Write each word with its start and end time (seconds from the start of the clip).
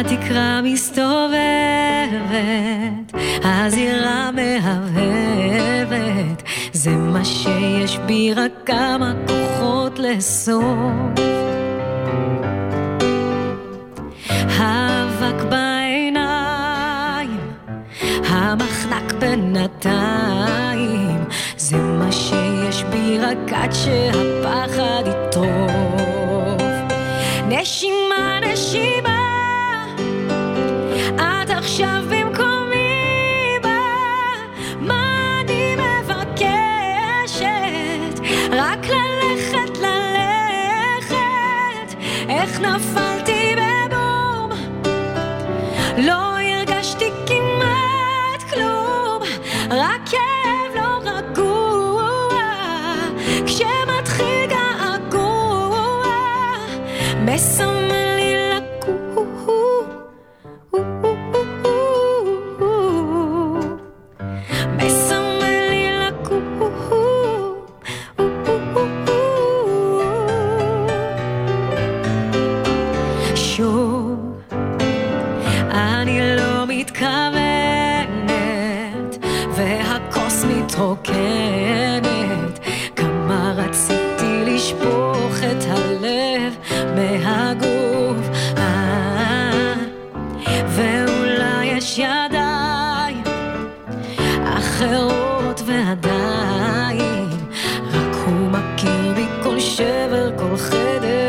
התקרה 0.00 0.60
מסתובבת, 0.62 1.30
הזירה 3.44 4.30
מהבהבת, 4.30 6.42
זה 6.72 6.90
מה 6.90 7.24
שיש 7.24 7.98
בי 7.98 8.34
רק 8.34 8.52
כמה 8.66 9.12
כוחות 9.26 9.98
לסוף. 9.98 10.62
האבק 14.30 15.44
בעיניים, 15.50 17.40
המחנק 18.28 19.12
בינתיים, 19.20 21.18
זה 21.56 21.76
מה 21.76 22.12
שיש 22.12 22.84
בי 22.84 23.18
רק 23.18 23.52
עד 23.52 23.72
שהפחד 23.72 25.02
יטרוף. 25.06 26.62
נשימה, 27.48 27.99
איך 42.50 42.60
נפלתי 42.60 43.54
בבום, 43.56 44.50
לא 45.98 46.38
הרגשתי 46.38 47.10
כמעט 47.26 48.50
כלום, 48.54 49.22
רק 49.70 50.00
כאב 50.10 50.74
לא 50.74 51.10
רגוע, 51.10 52.02
כשמתחיל 53.46 54.46
געגוע, 54.48 55.76
מסמן 57.24 57.89
מתכוונת, 76.80 78.38
והכוס 79.54 80.44
מתרוקנת. 80.44 82.10
כמה 82.96 83.52
רציתי 83.56 84.44
לשפוך 84.46 85.36
את 85.50 85.64
הלב 85.68 86.56
מהגוף. 86.96 88.28
אה, 88.58 89.74
ואולי 90.66 91.66
יש 91.66 91.98
ידיים 91.98 93.22
אחרות 94.44 95.62
ועדיין 95.66 97.28
רק 97.92 98.16
הוא 98.26 98.50
מכיר 98.50 99.14
בי 99.14 99.60
שבר, 99.60 100.30
כל 100.38 100.56
חדר 100.56 101.19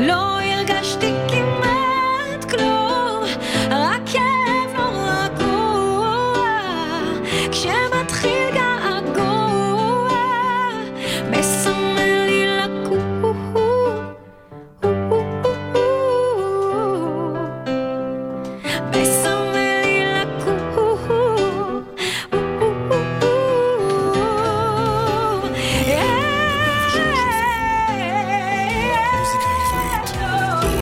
לא 0.00 0.40
הרגשתי 0.40 1.15